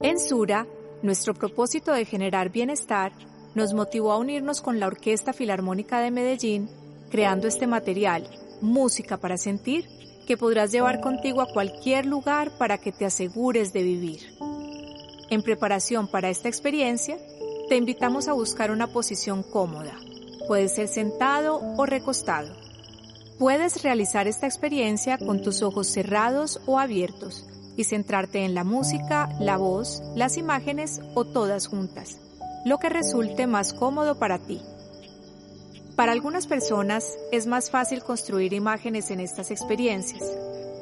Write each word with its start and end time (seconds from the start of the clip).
En 0.00 0.20
Sura, 0.20 0.64
nuestro 1.02 1.34
propósito 1.34 1.90
de 1.90 2.04
generar 2.04 2.50
bienestar 2.52 3.10
nos 3.56 3.74
motivó 3.74 4.12
a 4.12 4.18
unirnos 4.18 4.60
con 4.60 4.78
la 4.78 4.86
Orquesta 4.86 5.32
Filarmónica 5.32 5.98
de 5.98 6.12
Medellín, 6.12 6.70
creando 7.10 7.48
este 7.48 7.66
material, 7.66 8.30
Música 8.60 9.16
para 9.16 9.36
Sentir, 9.36 9.88
que 10.24 10.36
podrás 10.36 10.70
llevar 10.70 11.00
contigo 11.00 11.40
a 11.40 11.52
cualquier 11.52 12.06
lugar 12.06 12.56
para 12.58 12.78
que 12.78 12.92
te 12.92 13.06
asegures 13.06 13.72
de 13.72 13.82
vivir. 13.82 14.20
En 15.30 15.42
preparación 15.42 16.06
para 16.06 16.30
esta 16.30 16.46
experiencia, 16.46 17.18
te 17.68 17.74
invitamos 17.74 18.28
a 18.28 18.34
buscar 18.34 18.70
una 18.70 18.86
posición 18.86 19.42
cómoda. 19.42 19.96
Puede 20.46 20.68
ser 20.68 20.86
sentado 20.86 21.60
o 21.76 21.86
recostado. 21.86 22.54
Puedes 23.36 23.82
realizar 23.82 24.28
esta 24.28 24.46
experiencia 24.46 25.18
con 25.18 25.42
tus 25.42 25.60
ojos 25.62 25.88
cerrados 25.88 26.60
o 26.66 26.78
abiertos 26.78 27.48
y 27.78 27.84
centrarte 27.84 28.44
en 28.44 28.54
la 28.54 28.64
música, 28.64 29.30
la 29.38 29.56
voz, 29.56 30.02
las 30.16 30.36
imágenes 30.36 31.00
o 31.14 31.24
todas 31.24 31.68
juntas, 31.68 32.18
lo 32.64 32.78
que 32.78 32.88
resulte 32.88 33.46
más 33.46 33.72
cómodo 33.72 34.18
para 34.18 34.40
ti. 34.40 34.60
Para 35.94 36.10
algunas 36.10 36.48
personas 36.48 37.16
es 37.30 37.46
más 37.46 37.70
fácil 37.70 38.02
construir 38.02 38.52
imágenes 38.52 39.12
en 39.12 39.20
estas 39.20 39.52
experiencias, 39.52 40.24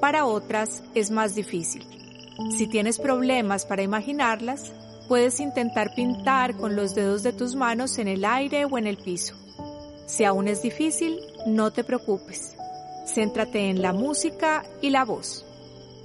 para 0.00 0.24
otras 0.24 0.82
es 0.94 1.10
más 1.10 1.34
difícil. 1.34 1.86
Si 2.56 2.66
tienes 2.66 2.98
problemas 2.98 3.66
para 3.66 3.82
imaginarlas, 3.82 4.72
puedes 5.06 5.38
intentar 5.38 5.94
pintar 5.94 6.56
con 6.56 6.76
los 6.76 6.94
dedos 6.94 7.22
de 7.22 7.34
tus 7.34 7.54
manos 7.54 7.98
en 7.98 8.08
el 8.08 8.24
aire 8.24 8.64
o 8.64 8.78
en 8.78 8.86
el 8.86 8.96
piso. 8.96 9.34
Si 10.06 10.24
aún 10.24 10.48
es 10.48 10.62
difícil, 10.62 11.20
no 11.46 11.72
te 11.72 11.84
preocupes. 11.84 12.56
Céntrate 13.06 13.68
en 13.68 13.82
la 13.82 13.92
música 13.92 14.64
y 14.80 14.90
la 14.90 15.04
voz. 15.04 15.45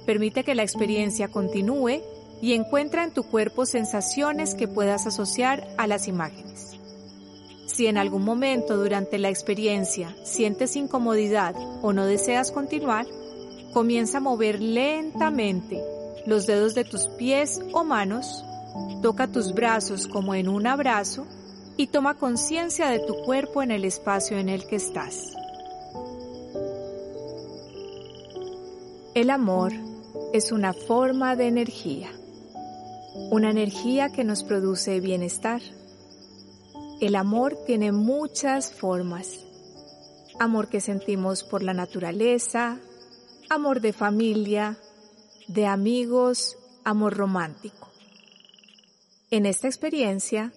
Permite 0.06 0.44
que 0.44 0.54
la 0.54 0.62
experiencia 0.62 1.28
continúe 1.28 2.02
y 2.40 2.54
encuentra 2.54 3.04
en 3.04 3.12
tu 3.12 3.22
cuerpo 3.22 3.66
sensaciones 3.66 4.54
que 4.54 4.66
puedas 4.66 5.06
asociar 5.06 5.68
a 5.78 5.86
las 5.86 6.08
imágenes. 6.08 6.76
Si 7.66 7.86
en 7.86 7.96
algún 7.96 8.24
momento 8.24 8.76
durante 8.76 9.18
la 9.18 9.30
experiencia 9.30 10.14
sientes 10.24 10.76
incomodidad 10.76 11.54
o 11.82 11.92
no 11.92 12.04
deseas 12.04 12.50
continuar, 12.50 13.06
comienza 13.72 14.18
a 14.18 14.20
mover 14.20 14.60
lentamente 14.60 15.80
los 16.26 16.46
dedos 16.46 16.74
de 16.74 16.84
tus 16.84 17.06
pies 17.08 17.60
o 17.72 17.84
manos, 17.84 18.44
toca 19.02 19.28
tus 19.28 19.54
brazos 19.54 20.08
como 20.08 20.34
en 20.34 20.48
un 20.48 20.66
abrazo 20.66 21.26
y 21.76 21.86
toma 21.86 22.14
conciencia 22.14 22.88
de 22.88 22.98
tu 22.98 23.14
cuerpo 23.24 23.62
en 23.62 23.70
el 23.70 23.84
espacio 23.84 24.36
en 24.36 24.48
el 24.48 24.66
que 24.66 24.76
estás. 24.76 25.32
El 29.14 29.30
amor 29.30 29.72
es 30.32 30.52
una 30.52 30.72
forma 30.72 31.36
de 31.36 31.46
energía, 31.46 32.10
una 33.30 33.50
energía 33.50 34.10
que 34.10 34.24
nos 34.24 34.44
produce 34.44 35.00
bienestar. 35.00 35.60
El 37.00 37.16
amor 37.16 37.56
tiene 37.66 37.92
muchas 37.92 38.72
formas. 38.72 39.40
Amor 40.38 40.68
que 40.68 40.80
sentimos 40.80 41.44
por 41.44 41.62
la 41.62 41.74
naturaleza, 41.74 42.78
amor 43.50 43.80
de 43.80 43.92
familia, 43.92 44.78
de 45.48 45.66
amigos, 45.66 46.56
amor 46.84 47.16
romántico. 47.16 47.88
En 49.30 49.46
esta 49.46 49.66
experiencia, 49.66 50.52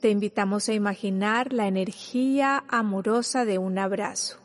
te 0.00 0.10
invitamos 0.10 0.68
a 0.68 0.72
imaginar 0.72 1.52
la 1.52 1.68
energía 1.68 2.64
amorosa 2.68 3.44
de 3.44 3.58
un 3.58 3.78
abrazo. 3.78 4.38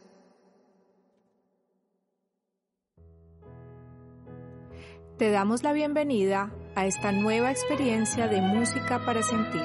Te 5.17 5.31
damos 5.31 5.63
la 5.63 5.71
bienvenida 5.71 6.51
a 6.75 6.85
esta 6.87 7.13
nueva 7.13 7.49
experiencia 7.49 8.27
de 8.27 8.41
música 8.41 8.99
para 9.05 9.23
sentir. 9.23 9.63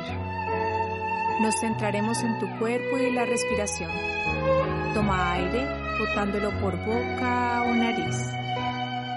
Nos 1.40 1.58
centraremos 1.58 2.22
en 2.22 2.38
tu 2.38 2.48
cuerpo 2.60 2.96
y 2.98 3.10
la 3.10 3.24
respiración. 3.24 3.90
Toma 4.94 5.32
aire 5.32 5.66
botándolo 5.98 6.52
por 6.60 6.76
boca 6.86 7.64
o 7.66 7.74
nariz. 7.74 8.16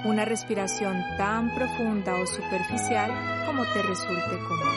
Una 0.05 0.25
respiración 0.25 1.03
tan 1.19 1.53
profunda 1.53 2.15
o 2.15 2.25
superficial 2.25 3.11
como 3.45 3.63
te 3.65 3.83
resulte 3.83 4.39
cómodo. 4.47 4.71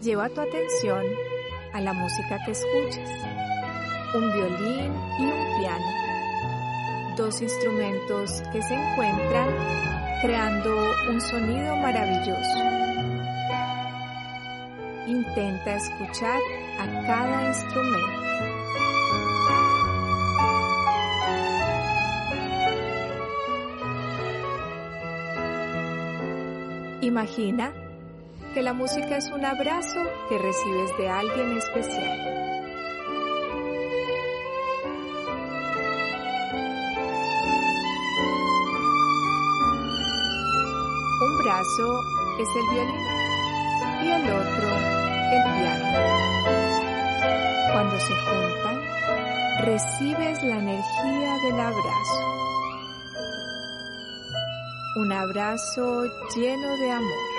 Lleva 0.00 0.28
tu 0.28 0.40
atención 0.40 1.33
a 1.74 1.80
la 1.80 1.92
música 1.92 2.38
que 2.44 2.52
escuchas. 2.52 3.10
Un 4.14 4.32
violín 4.32 4.92
y 5.18 5.24
un 5.24 5.58
piano. 5.58 5.84
Dos 7.16 7.42
instrumentos 7.42 8.42
que 8.52 8.62
se 8.62 8.74
encuentran 8.74 9.48
creando 10.22 10.70
un 11.10 11.20
sonido 11.20 11.76
maravilloso. 11.76 12.58
Intenta 15.08 15.74
escuchar 15.74 16.40
a 16.78 16.86
cada 17.06 17.48
instrumento. 17.48 18.24
Imagina 27.00 27.72
que 28.54 28.62
la 28.62 28.72
música 28.72 29.16
es 29.16 29.28
un 29.32 29.44
abrazo 29.44 30.00
que 30.28 30.38
recibes 30.38 30.96
de 30.96 31.08
alguien 31.08 31.58
especial. 31.58 32.18
Un 41.20 41.38
brazo 41.42 42.00
es 42.38 42.48
el 42.54 42.74
violín 42.74 43.06
y 44.04 44.08
el 44.08 44.22
otro 44.22 44.68
el 45.32 45.42
piano. 45.52 45.88
Cuando 47.72 47.98
se 47.98 48.14
juntan, 48.14 48.82
recibes 49.62 50.42
la 50.44 50.58
energía 50.58 51.36
del 51.42 51.58
abrazo. 51.58 52.34
Un 54.96 55.12
abrazo 55.12 56.04
lleno 56.36 56.76
de 56.76 56.92
amor. 56.92 57.33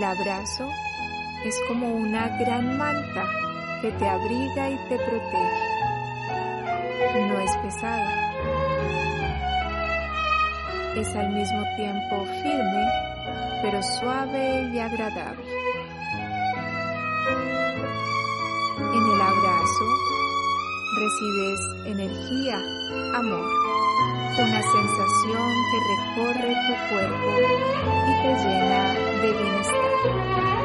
El 0.00 0.04
abrazo 0.04 0.66
es 1.44 1.60
como 1.68 1.92
una 1.92 2.38
gran 2.38 2.78
manta 2.78 3.26
que 3.82 3.92
te 3.92 4.08
abriga 4.08 4.70
y 4.70 4.78
te 4.88 4.96
protege. 4.96 5.60
No 7.28 7.38
es 7.38 7.54
pesada. 7.58 8.32
Es 10.96 11.14
al 11.14 11.28
mismo 11.34 11.62
tiempo 11.76 12.24
firme, 12.42 12.88
pero 13.60 13.82
suave 13.82 14.70
y 14.72 14.78
agradable. 14.78 15.59
Recibes 21.00 21.60
energía, 21.86 22.56
amor, 23.14 23.48
una 24.38 24.62
sensación 24.62 25.50
que 25.70 25.78
recorre 25.96 26.54
tu 26.66 26.74
cuerpo 26.90 27.30
y 28.06 28.22
te 28.22 28.32
llena 28.44 28.82
de 29.22 29.32
bienestar. 29.32 30.59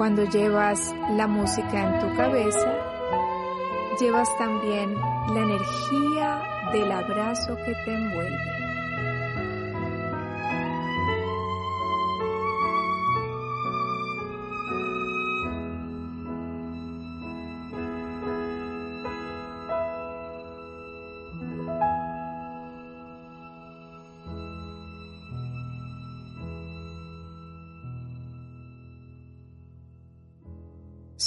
Cuando 0.00 0.24
llevas 0.24 0.94
la 1.10 1.26
música 1.26 1.84
en 1.84 2.00
tu 2.00 2.16
cabeza, 2.16 2.74
llevas 4.00 4.34
también 4.38 4.94
la 4.94 5.40
energía 5.42 6.42
del 6.72 6.90
abrazo 6.90 7.54
que 7.66 7.74
te 7.84 7.94
envuelve. 7.94 8.69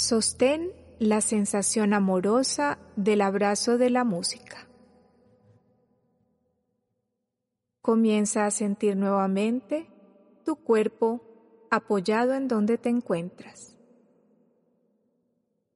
Sostén 0.04 0.70
la 0.98 1.22
sensación 1.22 1.94
amorosa 1.94 2.78
del 2.94 3.22
abrazo 3.22 3.78
de 3.78 3.88
la 3.88 4.04
música. 4.04 4.68
Comienza 7.80 8.44
a 8.44 8.50
sentir 8.50 8.98
nuevamente 8.98 9.86
tu 10.44 10.56
cuerpo 10.56 11.22
apoyado 11.70 12.34
en 12.34 12.48
donde 12.48 12.76
te 12.76 12.90
encuentras. 12.90 13.78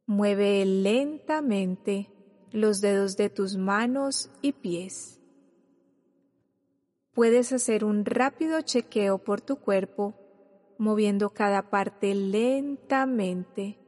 Mueve 0.05 0.63
lentamente 0.67 2.11
los 2.53 2.83
dedos 2.83 3.17
de 3.17 3.31
tus 3.31 3.57
manos 3.57 4.31
y 4.43 4.53
pies. 4.53 5.23
Puedes 7.15 7.55
hacer 7.55 7.83
un 7.83 8.05
rápido 8.05 8.61
chequeo 8.61 9.17
por 9.25 9.41
tu 9.41 9.57
cuerpo, 9.57 10.13
moviendo 10.77 11.31
cada 11.31 11.71
parte 11.71 12.15
lentamente 12.15 13.88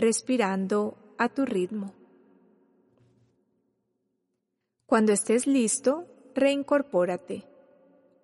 respirando 0.00 1.14
a 1.18 1.28
tu 1.28 1.44
ritmo. 1.44 1.94
Cuando 4.86 5.12
estés 5.12 5.46
listo, 5.46 6.06
reincorpórate. 6.34 7.44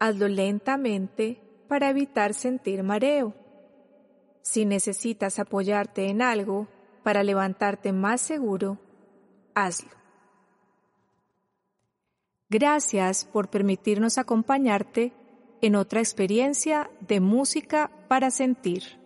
Hazlo 0.00 0.28
lentamente 0.28 1.40
para 1.68 1.90
evitar 1.90 2.34
sentir 2.34 2.82
mareo. 2.82 3.34
Si 4.42 4.64
necesitas 4.64 5.38
apoyarte 5.38 6.08
en 6.08 6.22
algo 6.22 6.68
para 7.02 7.22
levantarte 7.22 7.92
más 7.92 8.20
seguro, 8.20 8.78
hazlo. 9.54 9.90
Gracias 12.48 13.24
por 13.24 13.48
permitirnos 13.48 14.18
acompañarte 14.18 15.12
en 15.60 15.74
otra 15.74 16.00
experiencia 16.00 16.90
de 17.00 17.20
música 17.20 17.90
para 18.08 18.30
sentir. 18.30 19.05